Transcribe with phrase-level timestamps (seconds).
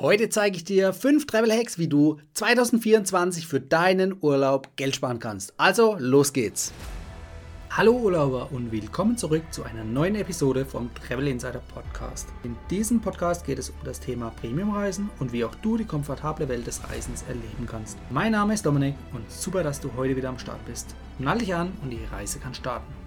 [0.00, 5.18] Heute zeige ich dir 5 Travel Hacks, wie du 2024 für deinen Urlaub Geld sparen
[5.18, 5.52] kannst.
[5.58, 6.72] Also, los geht's!
[7.70, 12.30] Hallo Urlauber und willkommen zurück zu einer neuen Episode vom Travel Insider Podcast.
[12.44, 16.48] In diesem Podcast geht es um das Thema Premiumreisen und wie auch du die komfortable
[16.48, 17.98] Welt des Reisens erleben kannst.
[18.08, 20.94] Mein Name ist Dominik und super, dass du heute wieder am Start bist.
[21.18, 22.99] Nall dich an und die Reise kann starten.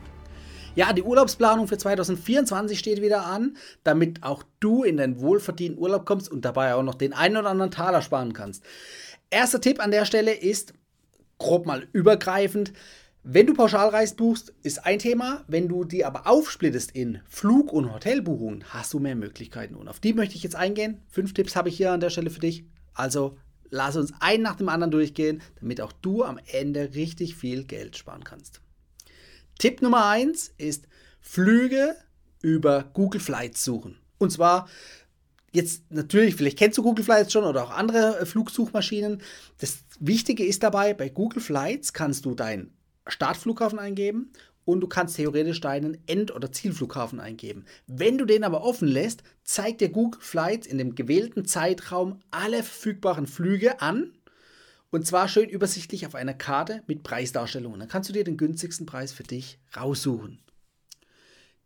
[0.76, 6.06] Ja, die Urlaubsplanung für 2024 steht wieder an, damit auch du in deinen wohlverdienten Urlaub
[6.06, 8.64] kommst und dabei auch noch den einen oder anderen Taler sparen kannst.
[9.30, 10.74] Erster Tipp an der Stelle ist,
[11.38, 12.74] grob mal übergreifend,
[13.26, 15.46] wenn du Pauschalreis buchst, ist ein Thema.
[15.48, 19.76] Wenn du die aber aufsplittest in Flug- und Hotelbuchungen, hast du mehr Möglichkeiten.
[19.76, 21.00] Und auf die möchte ich jetzt eingehen.
[21.08, 22.66] Fünf Tipps habe ich hier an der Stelle für dich.
[22.94, 23.38] Also
[23.70, 27.96] lass uns einen nach dem anderen durchgehen, damit auch du am Ende richtig viel Geld
[27.96, 28.63] sparen kannst.
[29.60, 30.88] Tipp Nummer eins ist
[31.22, 31.96] Flüge
[32.42, 33.98] über Google Flights suchen.
[34.18, 34.68] Und zwar
[35.52, 39.22] jetzt natürlich, vielleicht kennst du Google Flights schon oder auch andere äh, Flugsuchmaschinen.
[39.60, 42.76] Das Wichtige ist dabei, bei Google Flights kannst du deinen
[43.08, 44.32] Startflughafen eingeben
[44.66, 47.66] und du kannst theoretisch deinen End- oder Zielflughafen eingeben.
[47.88, 52.64] Wenn du den aber offen lässt, zeigt dir Google Flights in dem gewählten Zeitraum alle
[52.64, 54.14] verfügbaren Flüge an
[54.94, 57.80] und zwar schön übersichtlich auf einer Karte mit Preisdarstellungen.
[57.80, 60.40] Dann kannst du dir den günstigsten Preis für dich raussuchen.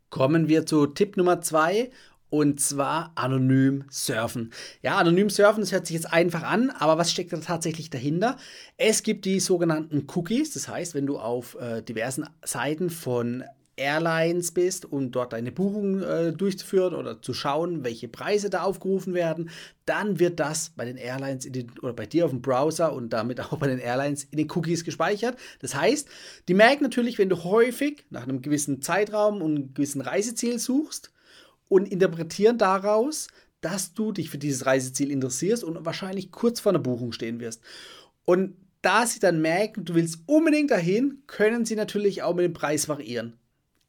[0.08, 1.90] Kommen wir zu Tipp Nummer zwei
[2.30, 4.50] und zwar anonym surfen.
[4.80, 8.38] Ja, anonym surfen, das hört sich jetzt einfach an, aber was steckt da tatsächlich dahinter?
[8.78, 13.44] Es gibt die sogenannten Cookies, das heißt, wenn du auf äh, diversen Seiten von
[13.78, 19.14] Airlines bist und dort deine Buchung äh, durchzuführen oder zu schauen, welche Preise da aufgerufen
[19.14, 19.50] werden,
[19.86, 23.40] dann wird das bei den Airlines den, oder bei dir auf dem Browser und damit
[23.52, 25.38] auch bei den Airlines in den Cookies gespeichert.
[25.60, 26.08] Das heißt,
[26.48, 31.12] die merken natürlich, wenn du häufig nach einem gewissen Zeitraum und einem gewissen Reiseziel suchst
[31.68, 33.28] und interpretieren daraus,
[33.60, 37.62] dass du dich für dieses Reiseziel interessierst und wahrscheinlich kurz vor einer Buchung stehen wirst.
[38.24, 42.52] Und da sie dann merken, du willst unbedingt dahin, können sie natürlich auch mit dem
[42.52, 43.38] Preis variieren.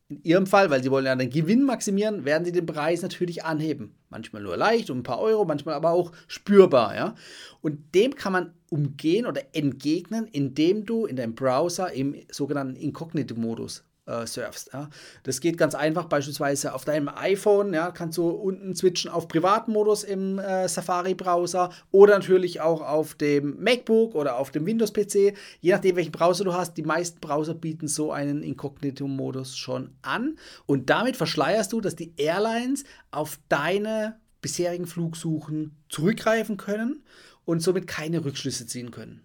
[0.09, 3.45] In ihrem Fall, weil sie wollen ja den Gewinn maximieren, werden sie den Preis natürlich
[3.45, 3.93] anheben.
[4.09, 6.95] Manchmal nur leicht, um ein paar Euro, manchmal aber auch spürbar.
[6.95, 7.15] Ja?
[7.61, 13.83] Und dem kann man umgehen oder entgegnen, indem du in deinem Browser im sogenannten Inkognito-Modus
[14.09, 14.71] äh, surfst.
[14.73, 14.89] Ja.
[15.23, 20.03] Das geht ganz einfach, beispielsweise auf deinem iPhone, ja, kannst du unten switchen auf Privatmodus
[20.03, 25.95] im äh, Safari-Browser oder natürlich auch auf dem MacBook oder auf dem Windows-PC, je nachdem,
[25.95, 26.75] welchen Browser du hast.
[26.75, 32.13] Die meisten Browser bieten so einen Inkognito-Modus schon an und damit verschleierst du, dass die
[32.17, 37.03] Airlines auf deine bisherigen Flugsuchen zurückgreifen können
[37.45, 39.21] und somit keine Rückschlüsse ziehen können.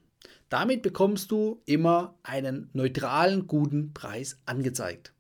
[0.54, 5.12] Damit bekommst du immer einen neutralen, guten Preis angezeigt.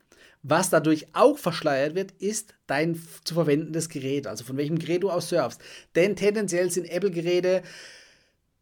[0.44, 5.10] Was dadurch auch verschleiert wird, ist dein zu verwendendes Gerät, also von welchem Gerät du
[5.10, 5.60] aus surfst.
[5.96, 7.62] Denn tendenziell sind Apple-Geräte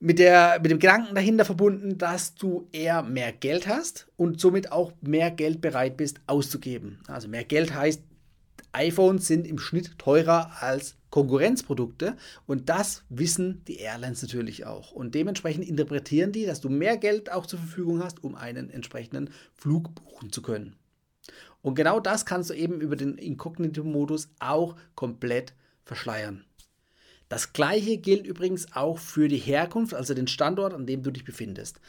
[0.00, 4.94] mit, mit dem Gedanken dahinter verbunden, dass du eher mehr Geld hast und somit auch
[5.02, 7.00] mehr Geld bereit bist auszugeben.
[7.06, 8.00] Also mehr Geld heißt
[8.72, 12.16] iPhones sind im Schnitt teurer als Konkurrenzprodukte
[12.46, 14.92] und das wissen die Airlines natürlich auch.
[14.92, 19.30] Und dementsprechend interpretieren die, dass du mehr Geld auch zur Verfügung hast, um einen entsprechenden
[19.54, 20.76] Flug buchen zu können.
[21.60, 26.44] Und genau das kannst du eben über den Inkognito-Modus auch komplett verschleiern.
[27.28, 31.24] Das gleiche gilt übrigens auch für die Herkunft, also den Standort, an dem du dich
[31.24, 31.80] befindest.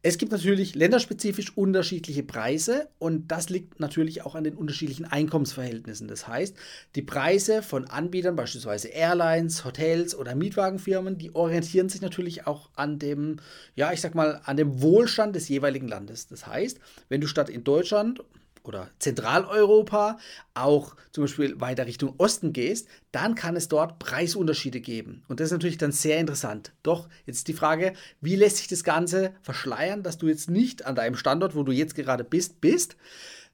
[0.00, 6.06] Es gibt natürlich länderspezifisch unterschiedliche Preise und das liegt natürlich auch an den unterschiedlichen Einkommensverhältnissen.
[6.06, 6.56] Das heißt,
[6.94, 13.00] die Preise von Anbietern, beispielsweise Airlines, Hotels oder Mietwagenfirmen, die orientieren sich natürlich auch an
[13.00, 13.40] dem,
[13.74, 16.28] ja, ich sag mal, an dem Wohlstand des jeweiligen Landes.
[16.28, 16.78] Das heißt,
[17.08, 18.22] wenn du statt in Deutschland
[18.68, 20.18] oder Zentraleuropa
[20.54, 25.24] auch zum Beispiel weiter Richtung Osten gehst, dann kann es dort Preisunterschiede geben.
[25.26, 26.72] Und das ist natürlich dann sehr interessant.
[26.82, 30.94] Doch jetzt die Frage, wie lässt sich das Ganze verschleiern, dass du jetzt nicht an
[30.94, 32.96] deinem Standort, wo du jetzt gerade bist, bist,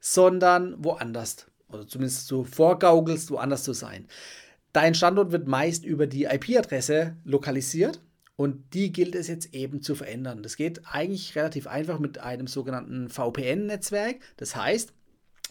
[0.01, 1.47] sondern woanders.
[1.69, 4.07] Oder zumindest so vorgaukelst, woanders zu sein.
[4.73, 8.01] Dein Standort wird meist über die IP-Adresse lokalisiert.
[8.37, 10.43] Und die gilt es jetzt eben zu verändern.
[10.43, 14.17] Das geht eigentlich relativ einfach mit einem sogenannten VPN-Netzwerk.
[14.37, 14.93] Das heißt,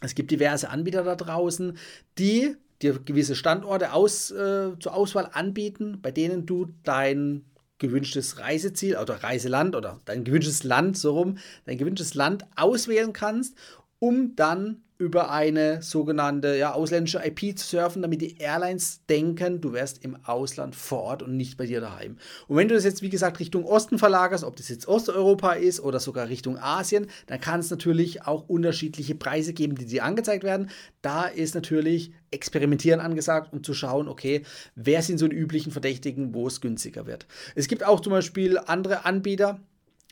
[0.03, 1.77] es gibt diverse Anbieter da draußen,
[2.17, 7.45] die dir gewisse Standorte aus, äh, zur Auswahl anbieten, bei denen du dein
[7.77, 13.57] gewünschtes Reiseziel oder Reiseland oder dein gewünschtes Land, so rum, dein gewünschtes Land auswählen kannst,
[13.99, 19.73] um dann über eine sogenannte ja, ausländische IP zu surfen, damit die Airlines denken, du
[19.73, 22.17] wärst im Ausland vor Ort und nicht bei dir daheim.
[22.47, 25.81] Und wenn du das jetzt, wie gesagt, Richtung Osten verlagerst, ob das jetzt Osteuropa ist
[25.81, 30.43] oder sogar Richtung Asien, dann kann es natürlich auch unterschiedliche Preise geben, die dir angezeigt
[30.43, 30.69] werden.
[31.01, 34.43] Da ist natürlich Experimentieren angesagt, um zu schauen, okay,
[34.75, 37.27] wer sind so die üblichen Verdächtigen, wo es günstiger wird.
[37.55, 39.59] Es gibt auch zum Beispiel andere Anbieter,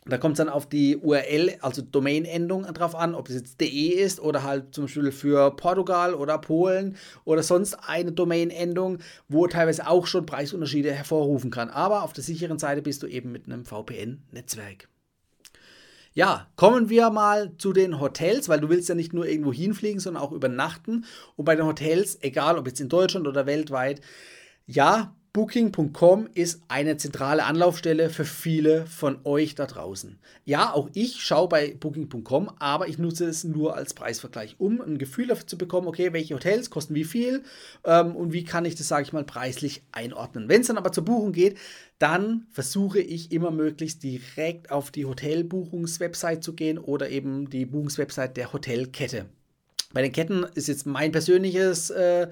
[0.05, 3.67] da kommt es dann auf die URL, also Domain-Endung drauf an, ob es jetzt de
[3.67, 8.97] ist oder halt zum Beispiel für Portugal oder Polen oder sonst eine Domain-Endung,
[9.29, 11.69] wo teilweise auch schon Preisunterschiede hervorrufen kann.
[11.69, 14.87] Aber auf der sicheren Seite bist du eben mit einem VPN-Netzwerk.
[16.13, 19.99] Ja, kommen wir mal zu den Hotels, weil du willst ja nicht nur irgendwo hinfliegen,
[19.99, 21.05] sondern auch übernachten.
[21.35, 24.01] Und bei den Hotels, egal ob jetzt in Deutschland oder weltweit,
[24.65, 30.19] ja, Booking.com ist eine zentrale Anlaufstelle für viele von euch da draußen.
[30.43, 34.97] Ja, auch ich schaue bei Booking.com, aber ich nutze es nur als Preisvergleich, um ein
[34.97, 37.43] Gefühl dafür zu bekommen, okay, welche Hotels kosten wie viel
[37.85, 40.49] ähm, und wie kann ich das, sage ich mal, preislich einordnen.
[40.49, 41.57] Wenn es dann aber zur Buchung geht,
[41.97, 48.33] dann versuche ich immer möglichst direkt auf die Hotelbuchungswebsite zu gehen oder eben die Buchungswebsite
[48.33, 49.27] der Hotelkette.
[49.93, 52.27] Bei den Ketten ist jetzt mein persönliches äh,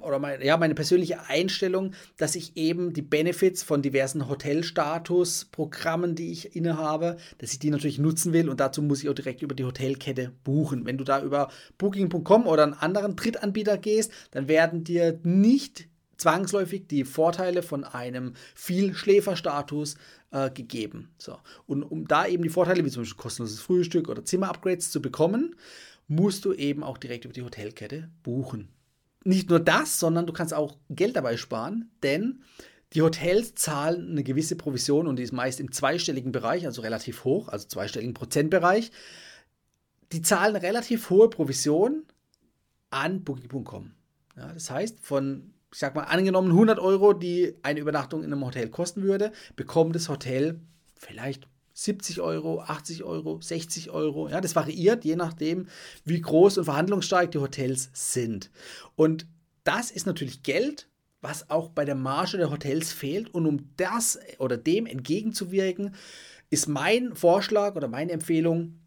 [0.00, 6.30] oder mein, ja, meine persönliche Einstellung, dass ich eben die Benefits von diversen Hotelstatus-Programmen, die
[6.30, 9.54] ich innehabe, dass ich die natürlich nutzen will und dazu muss ich auch direkt über
[9.54, 10.86] die Hotelkette buchen.
[10.86, 11.48] Wenn du da über
[11.78, 18.34] Booking.com oder einen anderen Drittanbieter gehst, dann werden dir nicht zwangsläufig die Vorteile von einem
[18.54, 19.96] Vielschläferstatus
[20.30, 21.10] äh, gegeben.
[21.18, 21.38] So.
[21.66, 25.56] Und um da eben die Vorteile, wie zum Beispiel kostenloses Frühstück oder Zimmerupgrades zu bekommen,
[26.08, 28.68] musst du eben auch direkt über die Hotelkette buchen
[29.26, 32.42] nicht nur das, sondern du kannst auch Geld dabei sparen, denn
[32.92, 37.24] die Hotels zahlen eine gewisse Provision und die ist meist im zweistelligen Bereich, also relativ
[37.24, 38.92] hoch, also zweistelligen Prozentbereich.
[40.12, 42.04] Die zahlen relativ hohe Provision
[42.90, 43.92] an Booking.com.
[44.36, 48.44] Ja, das heißt, von, ich sag mal, angenommen 100 Euro, die eine Übernachtung in einem
[48.44, 50.60] Hotel kosten würde, bekommt das Hotel
[50.94, 54.30] vielleicht 70 Euro, 80 Euro, 60 Euro.
[54.30, 55.68] Ja, das variiert je nachdem,
[56.06, 58.50] wie groß und verhandlungsstark die Hotels sind.
[58.94, 59.26] Und
[59.62, 60.88] das ist natürlich Geld,
[61.20, 63.32] was auch bei der Marge der Hotels fehlt.
[63.34, 65.94] Und um das oder dem entgegenzuwirken,
[66.48, 68.80] ist mein Vorschlag oder meine Empfehlung,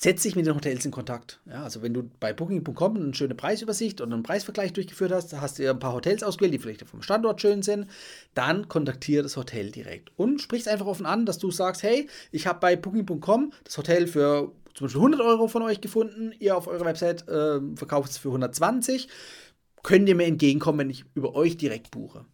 [0.00, 1.40] setz dich mit den Hotels in Kontakt.
[1.44, 5.58] Ja, also wenn du bei Booking.com eine schöne Preisübersicht und einen Preisvergleich durchgeführt hast, hast
[5.58, 7.86] du ein paar Hotels ausgewählt, die vielleicht vom Standort schön sind,
[8.32, 12.08] dann kontaktiere das Hotel direkt und sprich es einfach offen an, dass du sagst, hey,
[12.32, 16.56] ich habe bei Booking.com das Hotel für zum Beispiel 100 Euro von euch gefunden, ihr
[16.56, 19.06] auf eurer Website äh, verkauft es für 120,
[19.82, 22.24] könnt ihr mir entgegenkommen, wenn ich über euch direkt buche.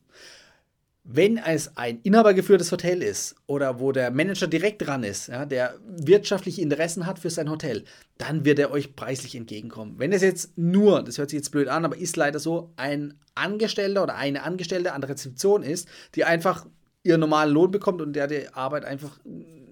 [1.08, 5.76] Wenn es ein inhabergeführtes Hotel ist oder wo der Manager direkt dran ist, ja, der
[5.87, 7.85] wirtschaftliche Interessen hat für sein Hotel,
[8.19, 9.94] dann wird er euch preislich entgegenkommen.
[9.99, 13.14] Wenn es jetzt nur, das hört sich jetzt blöd an, aber ist leider so, ein
[13.37, 15.87] Angestellter oder eine Angestellte an der Rezeption ist,
[16.17, 16.67] die einfach
[17.05, 19.20] ihren normalen Lohn bekommt und der die Arbeit einfach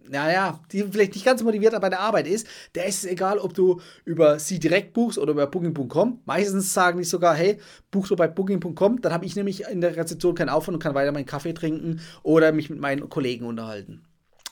[0.09, 3.55] naja, die vielleicht nicht ganz motiviert bei der Arbeit ist, der ist es egal, ob
[3.55, 6.21] du über sie direkt buchst oder über Booking.com.
[6.25, 7.59] Meistens sagen die sogar, hey,
[7.91, 10.95] buchst du bei Booking.com, dann habe ich nämlich in der Rezeption keinen Aufwand und kann
[10.95, 14.03] weiter meinen Kaffee trinken oder mich mit meinen Kollegen unterhalten.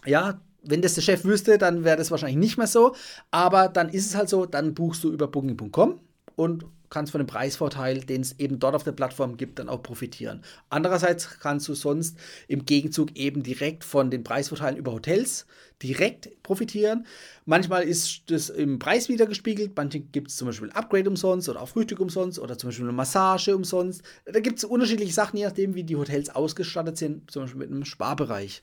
[0.04, 2.94] Ja, wenn das der Chef wüsste, dann wäre das wahrscheinlich nicht mehr so,
[3.30, 6.00] aber dann ist es halt so, dann buchst du über Booking.com
[6.36, 9.82] und kannst von dem Preisvorteil, den es eben dort auf der Plattform gibt, dann auch
[9.82, 10.42] profitieren.
[10.68, 12.16] Andererseits kannst du sonst
[12.48, 15.46] im Gegenzug eben direkt von den Preisvorteilen über Hotels
[15.82, 17.06] direkt profitieren.
[17.44, 19.72] Manchmal ist das im Preis wieder gespiegelt.
[19.74, 22.84] Manche gibt es zum Beispiel ein Upgrade umsonst oder auch Frühstück umsonst oder zum Beispiel
[22.84, 24.02] eine Massage umsonst.
[24.24, 27.70] Da gibt es unterschiedliche Sachen, je nachdem, wie die Hotels ausgestattet sind, zum Beispiel mit
[27.70, 28.62] einem Sparbereich.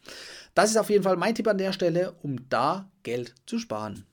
[0.53, 4.05] Das ist auf jeden Fall mein Tipp an der Stelle, um da Geld zu sparen.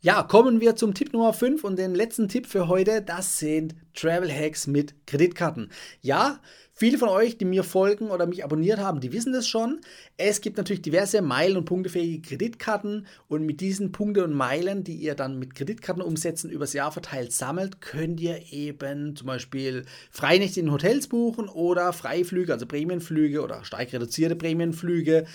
[0.00, 3.02] Ja, kommen wir zum Tipp Nummer 5 und den letzten Tipp für heute.
[3.02, 5.72] Das sind Travel Hacks mit Kreditkarten.
[6.02, 6.38] Ja,
[6.72, 9.80] viele von euch, die mir folgen oder mich abonniert haben, die wissen das schon.
[10.16, 14.94] Es gibt natürlich diverse Meilen- und punktefähige Kreditkarten und mit diesen Punkte und Meilen, die
[14.94, 20.60] ihr dann mit Kreditkarten umsetzen, übers Jahr verteilt sammelt, könnt ihr eben zum Beispiel Freinächte
[20.60, 25.26] in Hotels buchen oder Freiflüge, also Prämienflüge oder stark reduzierte Prämienflüge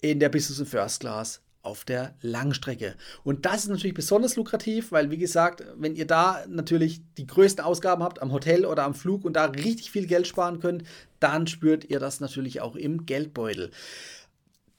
[0.00, 2.96] in der Business und First Class auf der Langstrecke.
[3.24, 7.64] Und das ist natürlich besonders lukrativ, weil, wie gesagt, wenn ihr da natürlich die größten
[7.64, 10.84] Ausgaben habt am Hotel oder am Flug und da richtig viel Geld sparen könnt,
[11.20, 13.70] dann spürt ihr das natürlich auch im Geldbeutel.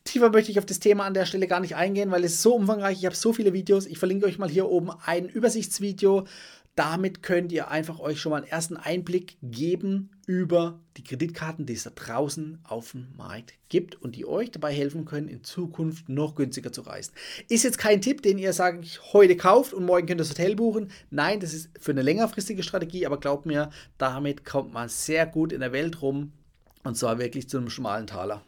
[0.04, 2.54] Tiefer möchte ich auf das Thema an der Stelle gar nicht eingehen, weil es so
[2.56, 2.98] umfangreich.
[3.00, 3.86] Ich habe so viele Videos.
[3.86, 6.26] Ich verlinke euch mal hier oben ein Übersichtsvideo
[6.76, 11.74] Damit könnt ihr einfach euch schon mal einen ersten Einblick geben über die Kreditkarten, die
[11.74, 16.10] es da draußen auf dem Markt gibt und die euch dabei helfen können, in Zukunft
[16.10, 17.14] noch günstiger zu reisen.
[17.48, 20.56] Ist jetzt kein Tipp, den ihr sagt, heute kauft und morgen könnt ihr das Hotel
[20.56, 20.90] buchen.
[21.12, 25.52] Nein, das ist für eine längerfristige Strategie, aber glaubt mir, damit kommt man sehr gut
[25.54, 26.32] in der Welt rum
[26.84, 28.44] und zwar wirklich zu einem schmalen Taler.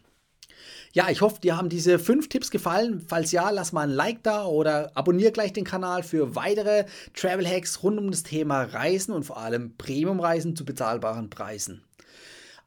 [0.93, 3.03] Ja, ich hoffe, dir haben diese fünf Tipps gefallen.
[3.07, 7.47] Falls ja, lass mal ein Like da oder abonniere gleich den Kanal für weitere Travel
[7.47, 11.83] Hacks rund um das Thema Reisen und vor allem Premium-Reisen zu bezahlbaren Preisen.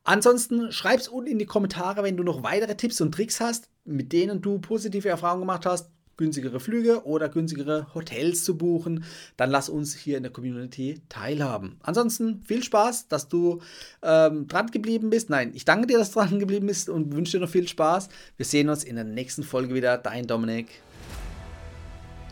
[0.04, 3.68] Ansonsten schreib es unten in die Kommentare, wenn du noch weitere Tipps und Tricks hast,
[3.84, 9.04] mit denen du positive Erfahrungen gemacht hast günstigere Flüge oder günstigere Hotels zu buchen,
[9.38, 11.76] dann lass uns hier in der Community teilhaben.
[11.82, 13.60] Ansonsten viel Spaß, dass du
[14.02, 15.30] ähm, dran geblieben bist.
[15.30, 18.10] Nein, ich danke dir, dass du dran geblieben bist und wünsche dir noch viel Spaß.
[18.36, 19.96] Wir sehen uns in der nächsten Folge wieder.
[19.96, 20.68] Dein Dominik.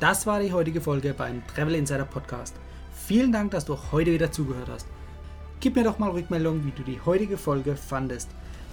[0.00, 2.54] Das war die heutige Folge beim Travel Insider Podcast.
[2.92, 4.86] Vielen Dank, dass du heute wieder zugehört hast.
[5.60, 8.28] Gib mir doch mal Rückmeldung, wie du die heutige Folge fandest.